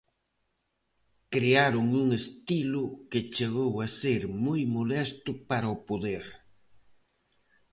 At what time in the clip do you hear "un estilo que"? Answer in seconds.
2.01-3.19